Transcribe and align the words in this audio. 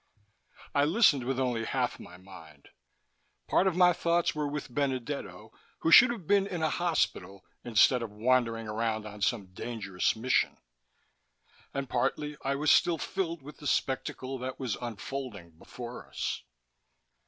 I 0.73 0.83
listened 0.83 1.25
with 1.25 1.39
only 1.39 1.63
half 1.63 1.99
my 1.99 2.17
mind. 2.17 2.69
Part 3.45 3.67
of 3.67 3.75
my 3.75 3.93
thoughts 3.93 4.33
were 4.33 4.47
with 4.47 4.73
Benedetto, 4.73 5.51
who 5.81 5.91
should 5.91 6.09
have 6.09 6.25
been 6.25 6.47
in 6.47 6.63
a 6.63 6.71
hospital 6.71 7.45
instead 7.63 8.01
of 8.01 8.09
wandering 8.09 8.67
around 8.67 9.05
on 9.05 9.21
some 9.21 9.53
dangerous 9.53 10.15
mission. 10.15 10.57
And 11.71 11.87
partly 11.87 12.35
I 12.43 12.55
was 12.55 12.71
still 12.71 12.97
filled 12.97 13.43
with 13.43 13.57
the 13.57 13.67
spectacle 13.67 14.39
that 14.39 14.59
was 14.59 14.75
unfolding 14.81 15.51
before 15.51 16.07
us. 16.07 16.41